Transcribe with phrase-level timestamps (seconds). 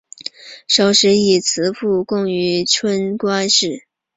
[0.67, 3.85] 少时以辞赋贡于春官氏。